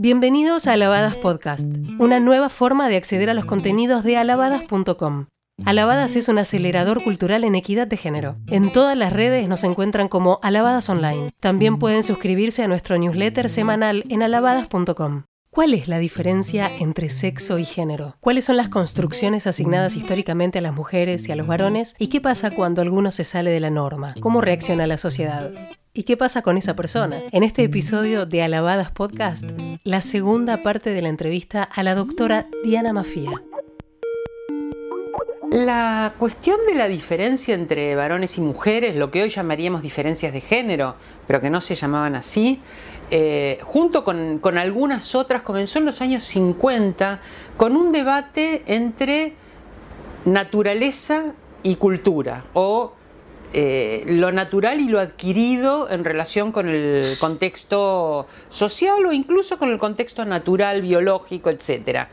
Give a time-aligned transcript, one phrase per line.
[0.00, 1.66] Bienvenidos a Alabadas Podcast,
[1.98, 5.26] una nueva forma de acceder a los contenidos de alabadas.com.
[5.64, 8.36] Alabadas es un acelerador cultural en equidad de género.
[8.46, 11.32] En todas las redes nos encuentran como Alabadas Online.
[11.40, 15.24] También pueden suscribirse a nuestro newsletter semanal en alabadas.com.
[15.50, 18.14] ¿Cuál es la diferencia entre sexo y género?
[18.20, 21.96] ¿Cuáles son las construcciones asignadas históricamente a las mujeres y a los varones?
[21.98, 24.14] ¿Y qué pasa cuando alguno se sale de la norma?
[24.20, 25.50] ¿Cómo reacciona la sociedad?
[25.98, 27.24] ¿Y qué pasa con esa persona?
[27.32, 29.42] En este episodio de Alabadas Podcast,
[29.82, 33.32] la segunda parte de la entrevista a la doctora Diana Mafía.
[35.50, 40.40] La cuestión de la diferencia entre varones y mujeres, lo que hoy llamaríamos diferencias de
[40.40, 40.94] género,
[41.26, 42.60] pero que no se llamaban así,
[43.10, 47.20] eh, junto con, con algunas otras, comenzó en los años 50
[47.56, 49.34] con un debate entre
[50.24, 52.92] naturaleza y cultura, o
[53.52, 59.70] eh, lo natural y lo adquirido en relación con el contexto social o incluso con
[59.70, 62.08] el contexto natural, biológico, etc.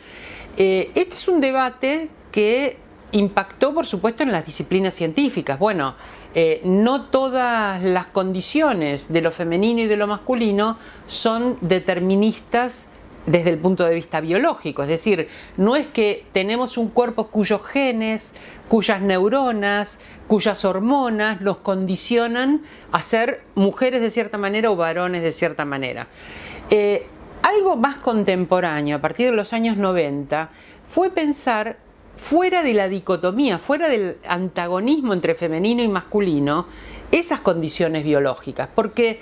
[0.58, 2.78] Eh, este es un debate que
[3.12, 5.60] impactó, por supuesto, en las disciplinas científicas.
[5.60, 5.96] Bueno,
[6.34, 12.90] eh, no todas las condiciones de lo femenino y de lo masculino son deterministas
[13.26, 14.84] desde el punto de vista biológico.
[14.84, 18.36] Es decir, no es que tenemos un cuerpo cuyos genes,
[18.68, 25.32] cuyas neuronas, cuyas hormonas los condicionan a ser mujeres de cierta manera o varones de
[25.32, 26.08] cierta manera.
[26.70, 27.08] Eh,
[27.42, 30.50] algo más contemporáneo, a partir de los años 90,
[30.88, 31.78] fue pensar
[32.16, 36.66] fuera de la dicotomía, fuera del antagonismo entre femenino y masculino,
[37.12, 39.20] esas condiciones biológicas, porque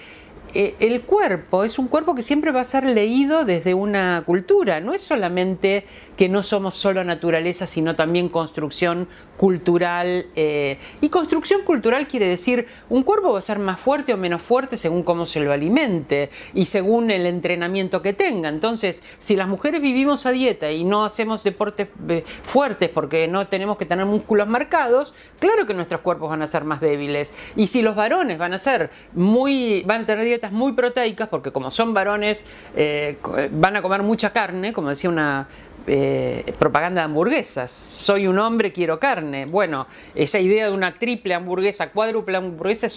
[0.54, 4.94] el cuerpo es un cuerpo que siempre va a ser leído desde una cultura, no
[4.94, 10.28] es solamente que no somos solo naturaleza, sino también construcción cultural.
[10.36, 14.42] Eh, y construcción cultural quiere decir, un cuerpo va a ser más fuerte o menos
[14.42, 18.50] fuerte según cómo se lo alimente y según el entrenamiento que tenga.
[18.50, 23.48] Entonces, si las mujeres vivimos a dieta y no hacemos deportes eh, fuertes porque no
[23.48, 27.34] tenemos que tener músculos marcados, claro que nuestros cuerpos van a ser más débiles.
[27.56, 31.72] Y si los varones van a ser muy, van a tener muy proteicas, porque como
[31.72, 32.46] son varones,
[32.76, 33.18] eh,
[33.52, 35.48] van a comer mucha carne, como decía una
[35.88, 37.70] eh, propaganda de hamburguesas.
[37.72, 39.46] Soy un hombre, quiero carne.
[39.46, 42.88] Bueno, esa idea de una triple hamburguesa, cuádruple hamburguesa,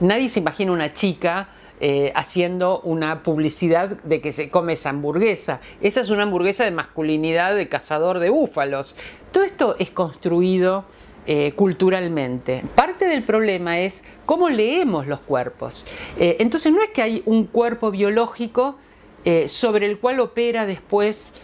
[0.00, 5.60] nadie se imagina una chica eh, haciendo una publicidad de que se come esa hamburguesa.
[5.80, 8.96] Esa es una hamburguesa de masculinidad de cazador de búfalos.
[9.30, 10.86] Todo esto es construido
[11.28, 12.62] eh, culturalmente.
[12.76, 15.84] Parte del problema es cómo leemos los cuerpos.
[16.20, 18.76] Eh, entonces no es que hay un cuerpo biológico
[19.24, 21.34] eh, sobre el cual opera después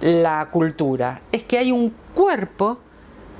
[0.00, 2.78] la cultura, es que hay un cuerpo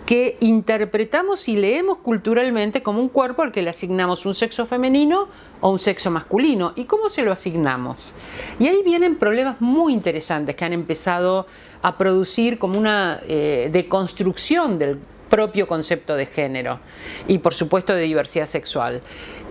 [0.05, 5.29] que interpretamos y leemos culturalmente como un cuerpo al que le asignamos un sexo femenino
[5.61, 6.73] o un sexo masculino.
[6.75, 8.15] ¿Y cómo se lo asignamos?
[8.59, 11.47] Y ahí vienen problemas muy interesantes que han empezado
[11.81, 14.99] a producir como una deconstrucción del
[15.33, 16.79] propio concepto de género
[17.27, 19.01] y por supuesto de diversidad sexual.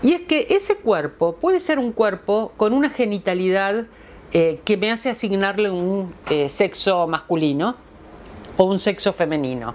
[0.04, 3.88] Y es que ese cuerpo puede ser un cuerpo con una genitalidad
[4.32, 7.78] eh, que me hace asignarle un eh, sexo masculino
[8.58, 9.74] o un sexo femenino.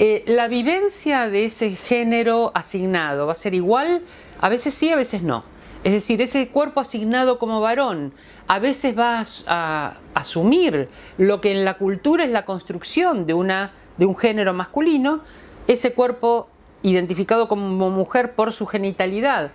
[0.00, 4.02] Eh, la vivencia de ese género asignado va a ser igual,
[4.40, 5.44] a veces sí, a veces no.
[5.84, 8.12] Es decir, ese cuerpo asignado como varón
[8.48, 13.72] a veces va a, asumir lo que en la cultura es la construcción de, una,
[13.96, 15.20] de un género masculino,
[15.68, 16.48] ese cuerpo
[16.82, 19.52] identificado como mujer por su genitalidad,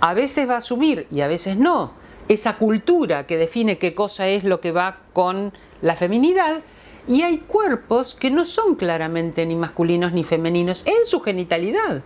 [0.00, 1.92] a veces va a asumir y a veces no.
[2.28, 5.52] Esa cultura que define qué cosa es lo que va con
[5.82, 6.62] la feminidad,
[7.08, 12.02] y hay cuerpos que no son claramente ni masculinos ni femeninos en su genitalidad.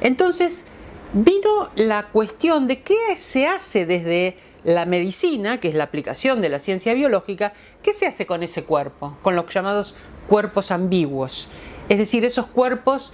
[0.00, 0.66] Entonces,
[1.12, 6.48] vino la cuestión de qué se hace desde la medicina, que es la aplicación de
[6.48, 9.94] la ciencia biológica, qué se hace con ese cuerpo, con los llamados
[10.28, 11.48] cuerpos ambiguos.
[11.88, 13.12] Es decir, esos cuerpos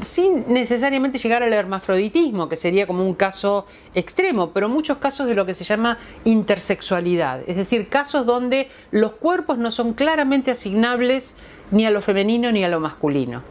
[0.00, 5.34] sin necesariamente llegar al hermafroditismo, que sería como un caso extremo, pero muchos casos de
[5.34, 11.36] lo que se llama intersexualidad, es decir, casos donde los cuerpos no son claramente asignables
[11.70, 13.42] ni a lo femenino ni a lo masculino.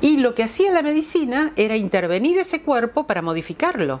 [0.00, 4.00] Y lo que hacía la medicina era intervenir ese cuerpo para modificarlo,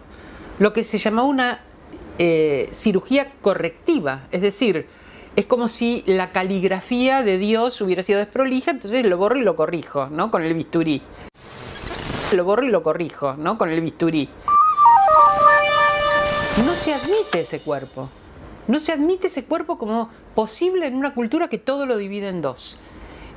[0.58, 1.60] lo que se llamaba una
[2.18, 4.86] eh, cirugía correctiva, es decir,
[5.36, 9.56] es como si la caligrafía de Dios hubiera sido desprolija, entonces lo borro y lo
[9.56, 10.30] corrijo, ¿no?
[10.30, 11.02] Con el bisturí.
[12.34, 13.56] Lo borro y lo corrijo, ¿no?
[13.58, 14.28] Con el bisturí.
[16.64, 18.08] No se admite ese cuerpo.
[18.66, 22.42] No se admite ese cuerpo como posible en una cultura que todo lo divide en
[22.42, 22.78] dos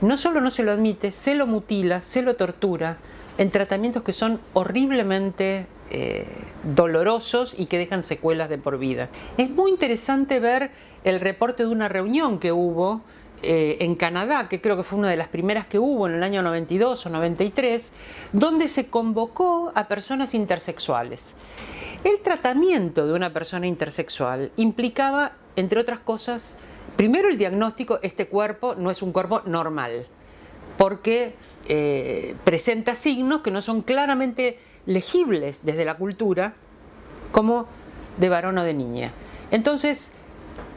[0.02, 2.98] no solo no se lo admite, se lo mutila, se lo tortura
[3.38, 6.26] en tratamientos que son horriblemente eh,
[6.64, 9.10] dolorosos y que dejan secuelas de por vida.
[9.38, 10.72] Es muy interesante ver
[11.04, 13.02] el reporte de una reunión que hubo
[13.44, 16.24] eh, en Canadá, que creo que fue una de las primeras que hubo en el
[16.24, 17.94] año 92 o 93,
[18.34, 21.36] donde se convocó a personas intersexuales.
[22.04, 26.58] El tratamiento de una persona intersexual implicaba, entre otras cosas,
[26.96, 30.08] primero el diagnóstico, este cuerpo no es un cuerpo normal,
[30.78, 31.36] porque
[31.68, 34.58] eh, presenta signos que no son claramente
[34.88, 36.56] legibles desde la cultura
[37.32, 37.68] como
[38.18, 39.14] de varón o de niña.
[39.52, 40.14] Entonces,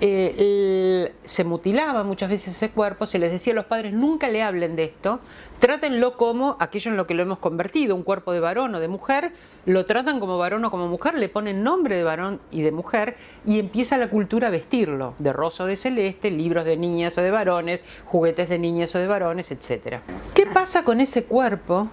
[0.00, 4.42] eh, se mutilaba muchas veces ese cuerpo, se les decía a los padres nunca le
[4.42, 5.20] hablen de esto,
[5.58, 8.88] trátenlo como aquello en lo que lo hemos convertido, un cuerpo de varón o de
[8.88, 9.32] mujer,
[9.66, 13.16] lo tratan como varón o como mujer, le ponen nombre de varón y de mujer
[13.44, 17.22] y empieza la cultura a vestirlo, de rosa o de celeste, libros de niñas o
[17.22, 19.98] de varones, juguetes de niñas o de varones, etc.
[20.34, 21.88] ¿Qué pasa con ese cuerpo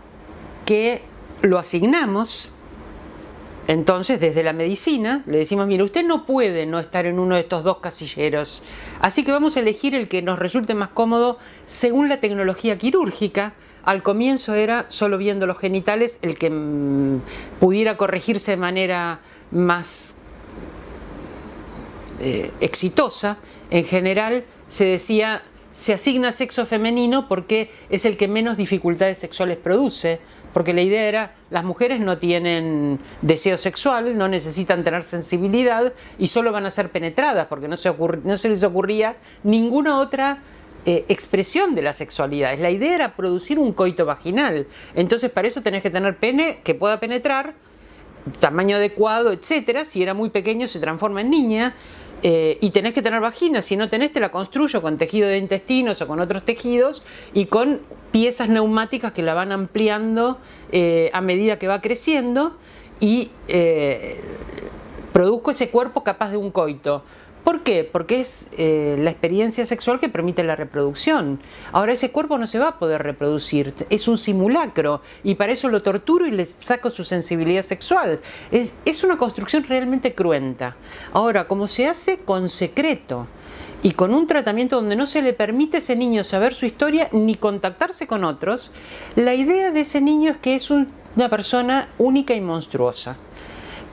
[0.67, 1.01] que
[1.41, 2.51] lo asignamos.
[3.67, 7.41] Entonces, desde la medicina, le decimos, mire, usted no puede no estar en uno de
[7.41, 8.63] estos dos casilleros,
[9.01, 13.53] así que vamos a elegir el que nos resulte más cómodo según la tecnología quirúrgica.
[13.83, 17.21] Al comienzo era solo viendo los genitales el que mm,
[17.59, 19.19] pudiera corregirse de manera
[19.51, 20.17] más
[22.21, 23.37] eh, exitosa.
[23.69, 25.43] En general se decía,
[25.73, 30.19] se asigna sexo femenino porque es el que menos dificultades sexuales produce,
[30.53, 36.27] porque la idea era, las mujeres no tienen deseo sexual, no necesitan tener sensibilidad y
[36.27, 40.39] solo van a ser penetradas, porque no se, no se les ocurría ninguna otra
[40.85, 42.57] eh, expresión de la sexualidad.
[42.59, 44.67] La idea era producir un coito vaginal.
[44.95, 47.55] Entonces para eso tenés que tener pene que pueda penetrar,
[48.31, 49.85] tamaño adecuado, etcétera.
[49.85, 51.75] Si era muy pequeño se transforma en niña.
[52.23, 55.37] Eh, y tenés que tener vagina, si no tenés te la construyo con tejido de
[55.37, 57.81] intestinos o con otros tejidos y con
[58.11, 60.39] piezas neumáticas que la van ampliando
[60.71, 62.57] eh, a medida que va creciendo
[62.99, 64.19] y eh,
[65.13, 67.03] produzco ese cuerpo capaz de un coito.
[67.47, 67.85] ¿Por qué?
[67.89, 71.39] Porque es eh, la experiencia sexual que permite la reproducción.
[71.71, 75.69] Ahora ese cuerpo no se va a poder reproducir, es un simulacro y para eso
[75.69, 78.19] lo torturo y le saco su sensibilidad sexual.
[78.51, 80.75] Es, es una construcción realmente cruenta.
[81.13, 83.27] Ahora, como se hace con secreto,
[83.81, 87.07] y con un tratamiento donde no se le permite a ese niño saber su historia
[87.13, 88.73] ni contactarse con otros,
[89.15, 93.15] la idea de ese niño es que es una persona única y monstruosa.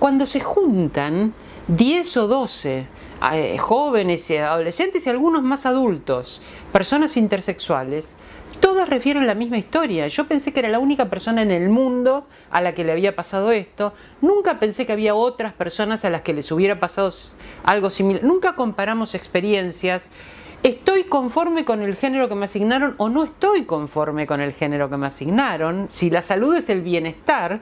[0.00, 1.34] Cuando se juntan
[1.68, 2.86] 10 o 12
[3.32, 8.18] eh, jóvenes y adolescentes y algunos más adultos, personas intersexuales,
[8.60, 10.06] todas refieren la misma historia.
[10.08, 13.16] Yo pensé que era la única persona en el mundo a la que le había
[13.16, 13.94] pasado esto.
[14.20, 17.10] Nunca pensé que había otras personas a las que les hubiera pasado
[17.64, 18.22] algo similar.
[18.24, 20.10] Nunca comparamos experiencias.
[20.64, 24.88] ¿Estoy conforme con el género que me asignaron o no estoy conforme con el género
[24.88, 25.88] que me asignaron?
[25.90, 27.60] Si la salud es el bienestar,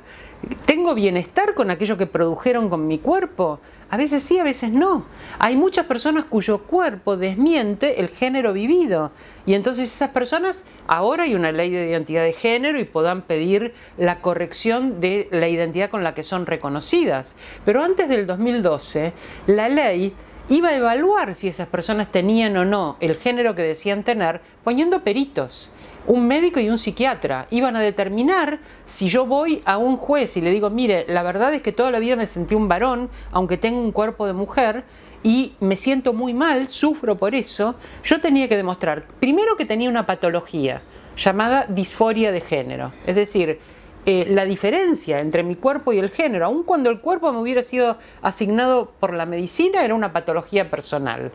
[0.66, 3.58] ¿tengo bienestar con aquello que produjeron con mi cuerpo?
[3.90, 5.06] A veces sí, a veces no.
[5.40, 9.10] Hay muchas personas cuyo cuerpo desmiente el género vivido.
[9.46, 13.75] Y entonces esas personas, ahora hay una ley de identidad de género y puedan pedir
[13.99, 17.34] la corrección de la identidad con la que son reconocidas.
[17.64, 19.12] Pero antes del 2012,
[19.49, 20.14] la ley
[20.48, 25.02] iba a evaluar si esas personas tenían o no el género que decían tener poniendo
[25.02, 25.72] peritos.
[26.06, 30.40] Un médico y un psiquiatra iban a determinar si yo voy a un juez y
[30.40, 33.56] le digo, mire, la verdad es que toda la vida me sentí un varón, aunque
[33.56, 34.84] tengo un cuerpo de mujer,
[35.22, 39.88] y me siento muy mal, sufro por eso, yo tenía que demostrar, primero que tenía
[39.88, 40.82] una patología
[41.16, 42.92] llamada disforia de género.
[43.06, 43.61] Es decir,
[44.04, 47.62] eh, la diferencia entre mi cuerpo y el género, aun cuando el cuerpo me hubiera
[47.62, 51.30] sido asignado por la medicina, era una patología personal.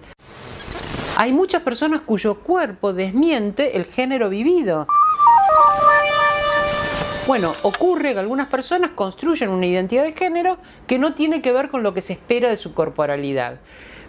[1.16, 4.86] Hay muchas personas cuyo cuerpo desmiente el género vivido.
[7.26, 10.58] Bueno, ocurre que algunas personas construyen una identidad de género
[10.88, 13.60] que no tiene que ver con lo que se espera de su corporalidad.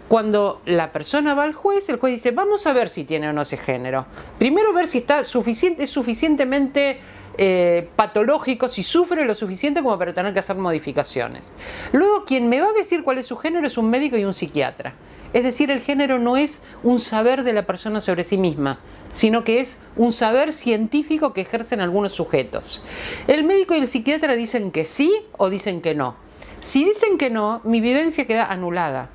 [0.09, 3.33] Cuando la persona va al juez, el juez dice, vamos a ver si tiene o
[3.33, 4.07] no ese género.
[4.39, 7.01] Primero ver si está suficiente, es suficientemente
[7.39, 11.55] eh, patológico, si sufre lo suficiente como para tener que hacer modificaciones.
[11.93, 14.35] Luego, quien me va a decir cuál es su género es un médico y un
[14.35, 14.95] psiquiatra.
[15.33, 19.45] Es decir, el género no es un saber de la persona sobre sí misma, sino
[19.45, 22.83] que es un saber científico que ejercen algunos sujetos.
[23.29, 26.17] El médico y el psiquiatra dicen que sí o dicen que no.
[26.61, 29.11] Si dicen que no, mi vivencia queda anulada.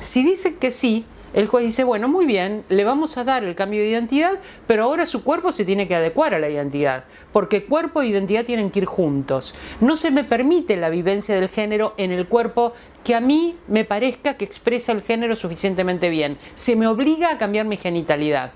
[0.00, 3.54] Si dicen que sí, el juez dice, bueno, muy bien, le vamos a dar el
[3.54, 7.64] cambio de identidad, pero ahora su cuerpo se tiene que adecuar a la identidad, porque
[7.64, 9.54] cuerpo e identidad tienen que ir juntos.
[9.80, 12.72] No se me permite la vivencia del género en el cuerpo
[13.02, 16.38] que a mí me parezca que expresa el género suficientemente bien.
[16.54, 18.52] Se me obliga a cambiar mi genitalidad.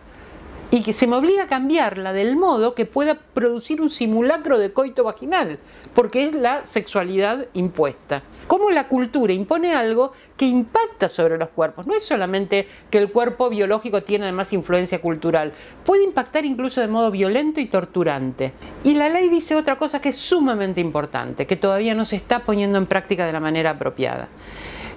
[0.70, 4.72] Y que se me obliga a cambiarla del modo que pueda producir un simulacro de
[4.72, 5.58] coito vaginal,
[5.94, 8.22] porque es la sexualidad impuesta.
[8.46, 11.86] Cómo la cultura impone algo que impacta sobre los cuerpos.
[11.86, 15.52] No es solamente que el cuerpo biológico tiene además influencia cultural,
[15.84, 18.52] puede impactar incluso de modo violento y torturante.
[18.84, 22.40] Y la ley dice otra cosa que es sumamente importante, que todavía no se está
[22.40, 24.28] poniendo en práctica de la manera apropiada.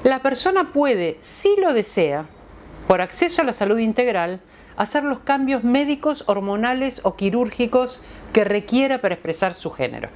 [0.03, 2.25] La persona puede, si lo desea,
[2.87, 4.41] por acceso a la salud integral,
[4.77, 8.01] hacer los cambios médicos, hormonales o quirúrgicos
[8.33, 10.09] que requiera para expresar su género.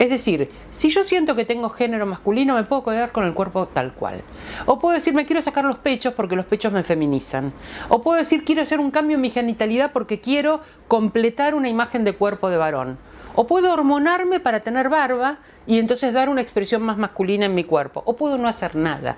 [0.00, 3.66] Es decir, si yo siento que tengo género masculino, me puedo quedar con el cuerpo
[3.66, 4.22] tal cual.
[4.64, 7.52] O puedo decir, me quiero sacar los pechos porque los pechos me feminizan.
[7.90, 12.04] O puedo decir, quiero hacer un cambio en mi genitalidad porque quiero completar una imagen
[12.04, 12.96] de cuerpo de varón.
[13.34, 17.64] O puedo hormonarme para tener barba y entonces dar una expresión más masculina en mi
[17.64, 18.02] cuerpo.
[18.06, 19.16] O puedo no hacer nada.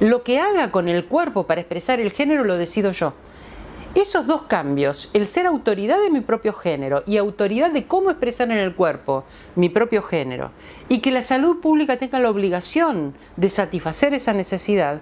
[0.00, 3.14] Lo que haga con el cuerpo para expresar el género lo decido yo.
[3.94, 8.50] Esos dos cambios, el ser autoridad de mi propio género y autoridad de cómo expresar
[8.50, 9.22] en el cuerpo
[9.54, 10.50] mi propio género,
[10.88, 15.00] y que la salud pública tenga la obligación de satisfacer esa necesidad,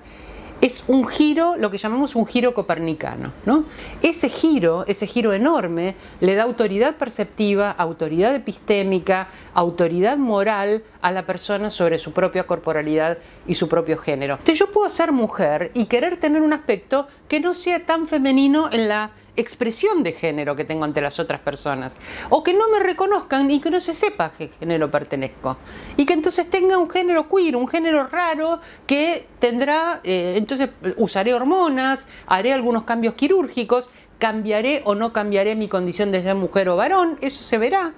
[0.63, 3.33] es un giro, lo que llamamos un giro copernicano.
[3.45, 3.65] ¿no?
[4.01, 11.27] Ese giro, ese giro enorme, le da autoridad perceptiva, autoridad epistémica, autoridad moral a la
[11.27, 14.35] persona sobre su propia corporalidad y su propio género.
[14.35, 18.71] Entonces yo puedo ser mujer y querer tener un aspecto que no sea tan femenino
[18.71, 21.97] en la expresión de género que tengo ante las otras personas.
[22.29, 25.57] O que no me reconozcan y que no se sepa a qué género pertenezco.
[25.97, 31.35] Y que entonces tenga un género queer, un género raro que tendrá, eh, entonces usaré
[31.35, 36.77] hormonas, haré algunos cambios quirúrgicos, cambiaré o no cambiaré mi condición de ser mujer o
[36.77, 37.93] varón, eso se verá.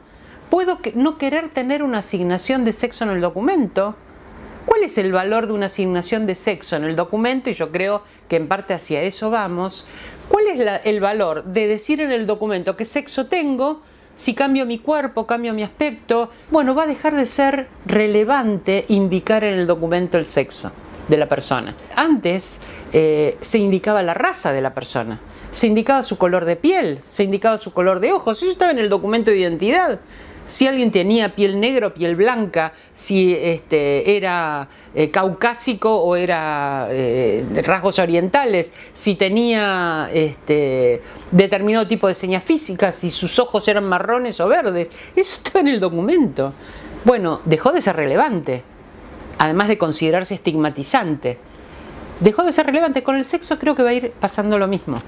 [0.51, 3.97] Puedo no querer tener una asignación de sexo en el documento
[4.67, 7.51] ¿Cuál es el valor de una asignación de sexo en el documento?
[7.51, 9.87] Y yo creo que en parte hacia eso vamos.
[10.29, 13.83] ¿Cuál es el valor de decir en el documento qué sexo tengo?
[14.15, 19.43] Si cambio mi cuerpo, cambio mi aspecto, bueno, va a dejar de ser relevante indicar
[19.45, 20.73] en el documento el sexo
[21.09, 21.75] de la persona.
[21.97, 22.61] Antes
[22.93, 27.25] eh, se indicaba la raza de la persona, se indicaba su color de piel, se
[27.25, 29.99] indicaba su color de ojos, eso estaba en el documento de identidad
[30.47, 36.89] si alguien tenía piel negra o piel blanca, si este, era eh, caucásico o era
[36.91, 43.85] eh, rasgos orientales, si tenía este, determinado tipo de señas físicas, si sus ojos eran
[43.85, 44.89] marrones o verdes.
[45.17, 46.53] Eso estaba en el documento.
[47.05, 48.63] Bueno, dejó de ser relevante,
[49.39, 51.39] además de considerarse estigmatizante.
[52.21, 53.03] Dejó de ser relevante.
[53.03, 54.99] Con el sexo creo que va a ir pasando lo mismo.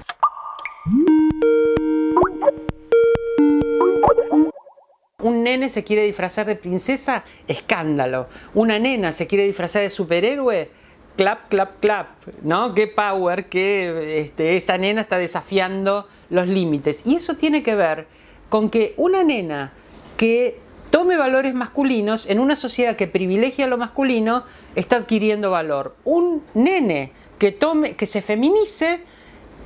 [5.23, 8.27] Un nene se quiere disfrazar de princesa, escándalo.
[8.53, 10.69] Una nena se quiere disfrazar de superhéroe,
[11.15, 12.07] clap, clap, clap,
[12.43, 12.75] ¿no?
[12.75, 17.01] Qué power, que este, esta nena está desafiando los límites.
[17.03, 18.05] Y eso tiene que ver
[18.49, 19.73] con que una nena
[20.17, 20.59] que
[20.91, 24.43] tome valores masculinos en una sociedad que privilegia lo masculino
[24.75, 25.95] está adquiriendo valor.
[26.03, 29.01] Un nene que tome, que se feminice,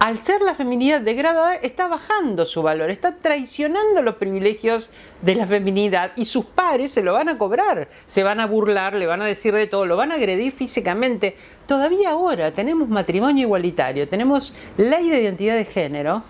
[0.02, 4.90] al ser la feminidad degradada, está bajando su valor, está traicionando los privilegios
[5.22, 8.96] de la feminidad y sus pares se lo van a cobrar, se van a burlar,
[8.96, 11.36] le van a decir de todo, lo van a agredir físicamente.
[11.68, 16.24] Todavía ahora tenemos matrimonio igualitario, tenemos ley de identidad de género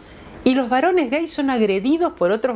[0.44, 2.54] y los varones gays son agredidos por otros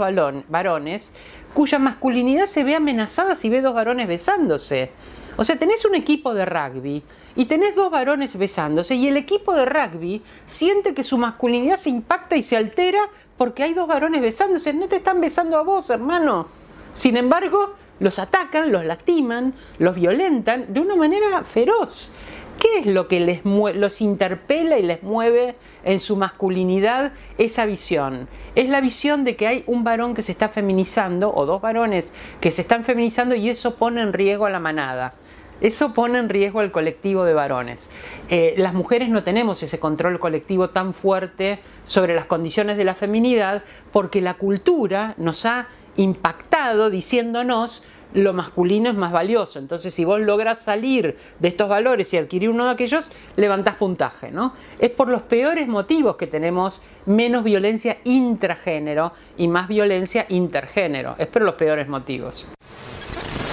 [0.49, 1.13] varones
[1.53, 4.91] cuya masculinidad se ve amenazada si ve dos varones besándose.
[5.37, 7.03] O sea, tenés un equipo de rugby
[7.35, 11.89] y tenés dos varones besándose y el equipo de rugby siente que su masculinidad se
[11.89, 13.01] impacta y se altera
[13.37, 14.73] porque hay dos varones besándose.
[14.73, 16.47] No te están besando a vos, hermano.
[16.93, 22.13] Sin embargo, los atacan, los lastiman, los violentan de una manera feroz.
[22.59, 28.29] ¿Qué es lo que les los interpela y les mueve en su masculinidad esa visión?
[28.55, 32.13] Es la visión de que hay un varón que se está feminizando o dos varones
[32.39, 35.13] que se están feminizando y eso pone en riesgo a la manada.
[35.61, 37.89] Eso pone en riesgo al colectivo de varones.
[38.29, 42.95] Eh, las mujeres no tenemos ese control colectivo tan fuerte sobre las condiciones de la
[42.95, 47.83] feminidad porque la cultura nos ha impactado diciéndonos
[48.13, 49.59] lo masculino es más valioso.
[49.59, 54.31] Entonces, si vos logras salir de estos valores y adquirir uno de aquellos, levantás puntaje,
[54.31, 54.53] ¿no?
[54.79, 61.15] Es por los peores motivos que tenemos menos violencia intragénero y más violencia intergénero.
[61.17, 62.47] Es por los peores motivos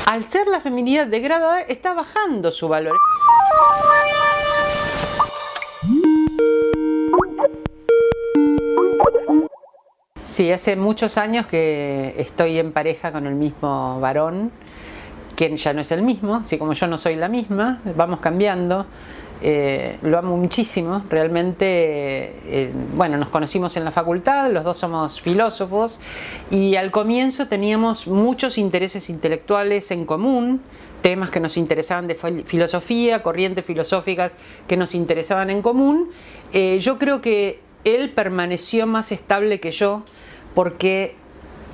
[0.06, 2.96] al ser la feminidad degradada, está bajando su valor.
[10.26, 14.50] Sí, hace muchos años que estoy en pareja con el mismo varón
[15.42, 18.86] quien ya no es el mismo, así como yo no soy la misma, vamos cambiando.
[19.44, 25.20] Eh, lo amo muchísimo, realmente, eh, bueno, nos conocimos en la facultad, los dos somos
[25.20, 25.98] filósofos
[26.48, 30.60] y al comienzo teníamos muchos intereses intelectuales en común,
[31.00, 34.36] temas que nos interesaban de filosofía, corrientes filosóficas
[34.68, 36.10] que nos interesaban en común.
[36.52, 40.04] Eh, yo creo que él permaneció más estable que yo
[40.54, 41.16] porque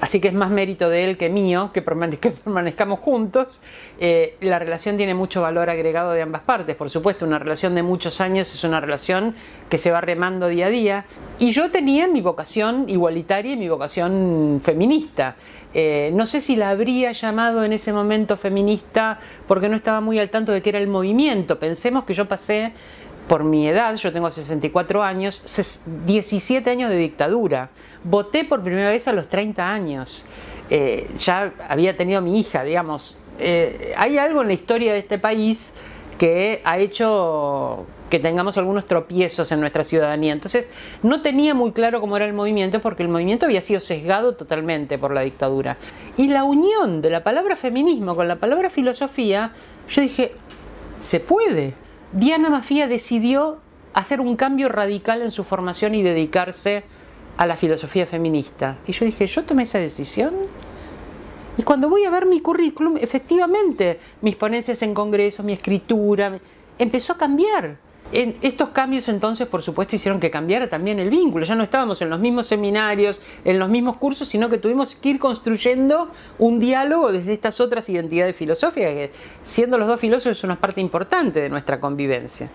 [0.01, 3.61] Así que es más mérito de él que mío que, permanezcamos juntos.
[3.99, 6.77] Eh, la relación tiene mucho valor agregado de ambas partes.
[6.77, 9.35] Por supuesto, una relación de muchos años es una relación
[9.69, 11.07] que se va remando día a día.
[11.39, 15.37] Y yo tenía mi vocación igualitaria y mi vocación feminista.
[15.75, 20.19] Eh, no sé si la habría llamado en ese momento feminista porque no estaba muy
[20.19, 21.59] al tanto de qué era el movimiento.
[21.59, 22.73] Pensemos que yo pasé
[23.29, 25.43] por mi edad, yo tengo 64 años,
[26.07, 27.71] 17 años de dictadura.
[28.03, 30.27] Voté por primera vez a los 30 años.
[30.71, 33.21] Eh, ya había tenido mi hija, digamos.
[33.39, 35.75] Eh, hay algo en la historia de este país
[36.19, 40.33] que ha hecho que tengamos algunos tropiezos en nuestra ciudadanía.
[40.33, 40.71] Entonces,
[41.03, 44.99] no tenía muy claro cómo era el movimiento porque el movimiento había sido sesgado totalmente
[44.99, 45.77] por la dictadura.
[46.17, 49.53] Y la unión de la palabra feminismo con la palabra filosofía,
[49.89, 50.33] yo dije,
[50.99, 51.75] se puede.
[52.13, 53.59] Diana Mafia decidió
[53.93, 56.85] hacer un cambio radical en su formación y dedicarse
[57.37, 58.79] a la filosofía feminista.
[58.87, 60.35] Y yo dije, yo tomé esa decisión.
[61.57, 66.39] Y cuando voy a ver mi currículum, efectivamente, mis ponencias en congresos, mi escritura,
[66.79, 67.79] empezó a cambiar
[68.11, 71.45] estos cambios entonces, por supuesto, hicieron que cambiara también el vínculo.
[71.45, 75.11] Ya no estábamos en los mismos seminarios, en los mismos cursos, sino que tuvimos que
[75.11, 79.11] ir construyendo un diálogo desde estas otras identidades filosóficas, que
[79.43, 82.49] siendo los dos filósofos es una parte importante de nuestra convivencia.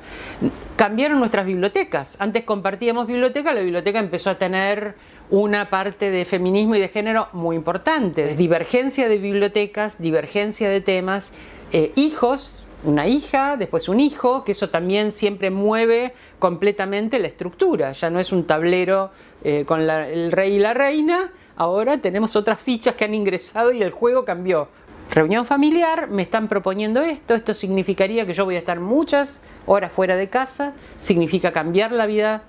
[0.75, 2.17] Cambiaron nuestras bibliotecas.
[2.19, 4.95] Antes compartíamos biblioteca, la biblioteca empezó a tener
[5.29, 8.35] una parte de feminismo y de género muy importante.
[8.35, 11.33] Divergencia de bibliotecas, divergencia de temas,
[11.71, 17.91] eh, hijos una hija, después un hijo, que eso también siempre mueve completamente la estructura.
[17.93, 19.11] Ya no es un tablero
[19.43, 23.81] eh, con el rey y la reina, ahora tenemos otras fichas que han ingresado y
[23.81, 24.67] el juego cambió.
[25.11, 29.91] Reunión familiar, me están proponiendo esto, esto significaría que yo voy a estar muchas horas
[29.91, 32.43] fuera de casa, significa cambiar la vida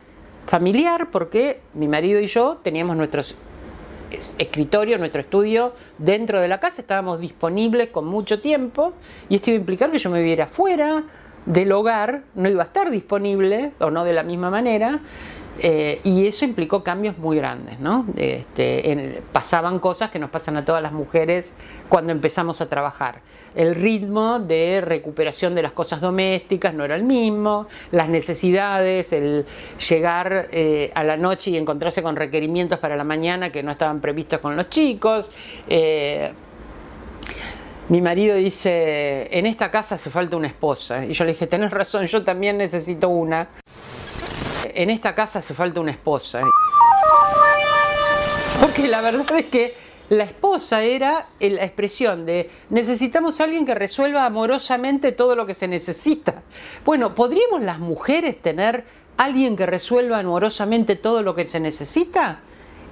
[0.47, 3.35] familiar porque mi marido y yo teníamos nuestros
[4.15, 8.93] escritorio, nuestro estudio dentro de la casa, estábamos disponibles con mucho tiempo
[9.29, 11.05] y esto iba a implicar que yo me viera fuera
[11.47, 15.01] del hogar, no iba a estar disponible o no de la misma manera
[15.61, 18.07] eh, y eso implicó cambios muy grandes, ¿no?
[18.17, 21.55] Este, pasaban cosas que nos pasan a todas las mujeres
[21.89, 23.21] cuando empezamos a trabajar.
[23.55, 29.47] El ritmo de recuperación de las cosas domésticas no era el mismo, las necesidades, el
[29.89, 34.01] llegar eh, a la noche y encontrarse con requerimientos para la mañana que no estaban
[34.01, 35.31] previstos con los chicos.
[35.69, 36.33] Eh,
[37.91, 41.05] mi marido dice, en esta casa hace falta una esposa.
[41.05, 43.49] Y yo le dije, tenés razón, yo también necesito una
[44.75, 46.43] en esta casa hace falta una esposa.
[48.61, 49.75] Porque la verdad es que
[50.11, 55.55] la esposa era la expresión de necesitamos a alguien que resuelva amorosamente todo lo que
[55.55, 56.43] se necesita.
[56.85, 58.85] Bueno, ¿podríamos las mujeres tener
[59.17, 62.41] alguien que resuelva amorosamente todo lo que se necesita?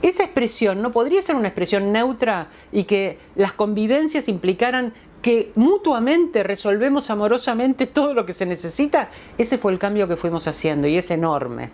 [0.00, 4.92] Esa expresión no podría ser una expresión neutra y que las convivencias implicaran
[5.22, 9.08] que mutuamente resolvemos amorosamente todo lo que se necesita,
[9.38, 11.70] ese fue el cambio que fuimos haciendo y es enorme.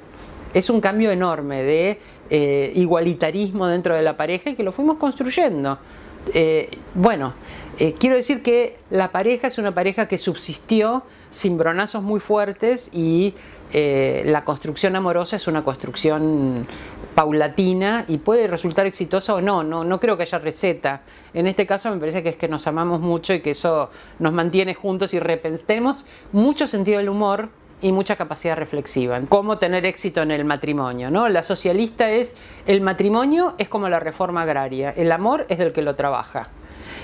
[0.54, 1.98] Es un cambio enorme de
[2.30, 5.78] eh, igualitarismo dentro de la pareja y que lo fuimos construyendo.
[6.34, 7.32] Eh, bueno,
[7.78, 12.90] eh, quiero decir que la pareja es una pareja que subsistió sin bronazos muy fuertes
[12.92, 13.34] y
[13.70, 16.66] la construcción amorosa es una construcción
[17.18, 21.02] paulatina y puede resultar exitosa o no, no, no creo que haya receta.
[21.34, 24.32] En este caso me parece que es que nos amamos mucho y que eso nos
[24.32, 27.48] mantiene juntos y repensemos mucho sentido del humor
[27.80, 29.20] y mucha capacidad reflexiva.
[29.28, 31.28] Cómo tener éxito en el matrimonio, ¿no?
[31.28, 32.36] La socialista es
[32.68, 36.50] el matrimonio es como la reforma agraria, el amor es del que lo trabaja.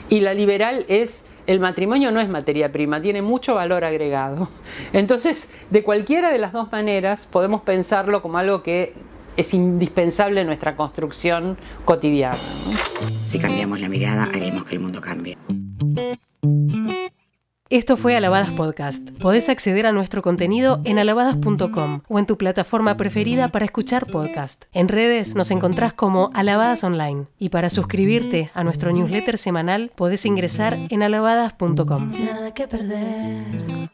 [0.09, 4.49] Y la liberal es el matrimonio no es materia prima, tiene mucho valor agregado.
[4.93, 8.95] Entonces, de cualquiera de las dos maneras podemos pensarlo como algo que
[9.37, 12.37] es indispensable en nuestra construcción cotidiana.
[13.25, 15.37] Si cambiamos la mirada, haremos que el mundo cambie.
[17.71, 19.11] Esto fue Alabadas Podcast.
[19.13, 24.67] Podés acceder a nuestro contenido en alabadas.com o en tu plataforma preferida para escuchar podcast.
[24.73, 30.27] En redes nos encontrás como Alabadas Online y para suscribirte a nuestro newsletter semanal podés
[30.27, 32.11] ingresar en alabadas.com.
[32.11, 33.91] Nada que perder.